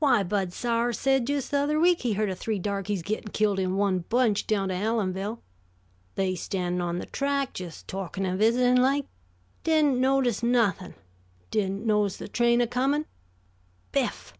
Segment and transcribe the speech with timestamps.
[0.00, 3.58] Why, Bud Sowers said just the other week he heard of three darkies gittin' killed
[3.58, 5.38] in one bunch down to Allenville.
[6.14, 9.06] They standin' on the track, jes' talkin' and visitin' like.
[9.64, 10.92] Didn't notice nuthin'.
[11.50, 13.06] Didn't notice the train a comin'.
[13.92, 14.34] 'Biff!'